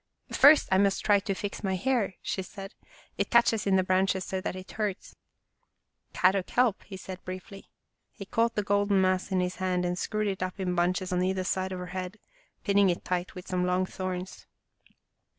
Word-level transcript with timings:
"First 0.33 0.67
I 0.71 0.79
must 0.79 1.05
try 1.05 1.19
to 1.19 1.35
fix 1.35 1.63
my 1.63 1.75
hair," 1.75 2.15
she 2.23 2.41
said." 2.41 2.73
It 3.19 3.29
catches 3.29 3.67
in 3.67 3.75
the 3.75 3.83
branches 3.83 4.25
so 4.25 4.41
that 4.41 4.55
it 4.55 4.71
hurts."" 4.71 5.15
Kadok 6.15 6.49
help," 6.49 6.81
he 6.85 6.97
said 6.97 7.23
briefly. 7.23 7.69
He 8.11 8.25
caught 8.25 8.55
the 8.55 8.63
golden 8.63 8.99
mass 8.99 9.31
in 9.31 9.41
his 9.41 9.57
hand 9.57 9.85
and 9.85 9.99
screwed 9.99 10.25
it 10.25 10.41
up 10.41 10.59
in 10.59 10.73
bunches 10.73 11.13
on 11.13 11.21
either 11.21 11.43
side 11.43 11.71
of 11.71 11.77
her 11.77 11.85
head, 11.93 12.17
pinning 12.63 12.89
it 12.89 13.05
tight 13.05 13.35
with 13.35 13.47
some 13.47 13.63
long 13.63 13.85
thorns. 13.85 14.47